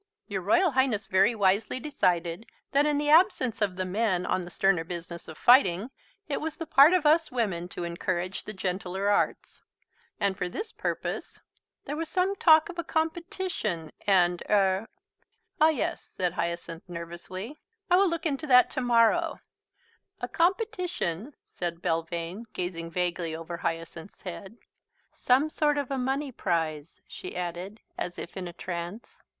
[0.27, 4.49] Your Royal Highness very wisely decided that in the absence of the men on the
[4.49, 5.91] sterner business of fighting
[6.27, 9.61] it was the part of us women to encourage the gentler arts;
[10.19, 11.39] and for this purpose...
[11.85, 14.87] there was some talk of a competition, and er"
[15.61, 17.61] "Ah, yes," said Hyacinth nervously.
[17.91, 19.39] "I will look into that to morrow."
[20.19, 24.57] "A competition," said Belvane, gazing vaguely over Hyacinth's head.
[25.13, 29.21] "Some sort of a money prize," she added, as if in a trance.